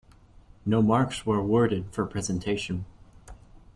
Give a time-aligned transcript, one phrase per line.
[0.65, 2.85] No marks are awarded for presentation.